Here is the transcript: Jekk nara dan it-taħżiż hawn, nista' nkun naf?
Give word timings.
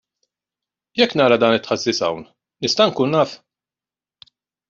Jekk 1.01 1.13
nara 1.19 1.35
dan 1.43 1.57
it-taħżiż 1.57 2.01
hawn, 2.07 2.25
nista' 2.67 2.87
nkun 2.93 3.13
naf? 3.17 3.35